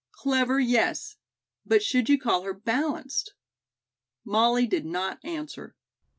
[0.13, 1.17] "Clever, yes.
[1.63, 3.35] But should you call her balanced?"
[4.25, 5.75] Molly did not answer.